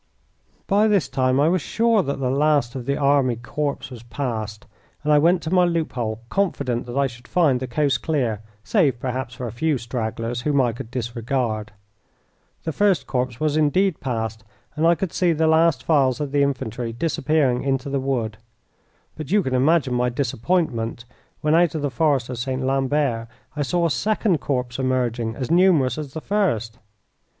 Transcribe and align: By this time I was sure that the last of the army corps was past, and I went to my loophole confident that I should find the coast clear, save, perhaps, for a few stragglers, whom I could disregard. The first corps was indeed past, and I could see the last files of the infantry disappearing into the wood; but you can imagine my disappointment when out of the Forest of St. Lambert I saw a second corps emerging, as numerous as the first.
By 0.65 0.87
this 0.87 1.07
time 1.07 1.39
I 1.39 1.47
was 1.47 1.61
sure 1.61 2.01
that 2.01 2.19
the 2.19 2.31
last 2.31 2.73
of 2.73 2.87
the 2.87 2.97
army 2.97 3.35
corps 3.35 3.91
was 3.91 4.01
past, 4.01 4.65
and 5.03 5.13
I 5.13 5.19
went 5.19 5.43
to 5.43 5.53
my 5.53 5.63
loophole 5.63 6.21
confident 6.27 6.87
that 6.87 6.97
I 6.97 7.05
should 7.05 7.27
find 7.27 7.59
the 7.59 7.67
coast 7.67 8.01
clear, 8.01 8.41
save, 8.63 8.99
perhaps, 8.99 9.35
for 9.35 9.45
a 9.45 9.51
few 9.51 9.77
stragglers, 9.77 10.41
whom 10.41 10.59
I 10.59 10.73
could 10.73 10.89
disregard. 10.89 11.71
The 12.63 12.71
first 12.71 13.05
corps 13.05 13.39
was 13.39 13.55
indeed 13.55 13.99
past, 13.99 14.43
and 14.75 14.87
I 14.87 14.95
could 14.95 15.13
see 15.13 15.33
the 15.33 15.45
last 15.45 15.83
files 15.83 16.19
of 16.19 16.31
the 16.31 16.41
infantry 16.41 16.91
disappearing 16.91 17.61
into 17.61 17.87
the 17.87 17.99
wood; 17.99 18.37
but 19.15 19.29
you 19.29 19.43
can 19.43 19.53
imagine 19.53 19.93
my 19.93 20.09
disappointment 20.09 21.05
when 21.41 21.53
out 21.53 21.75
of 21.75 21.83
the 21.83 21.91
Forest 21.91 22.27
of 22.29 22.39
St. 22.39 22.63
Lambert 22.63 23.27
I 23.55 23.61
saw 23.61 23.85
a 23.85 23.91
second 23.91 24.39
corps 24.39 24.79
emerging, 24.79 25.35
as 25.35 25.51
numerous 25.51 25.99
as 25.99 26.13
the 26.13 26.21
first. 26.21 26.79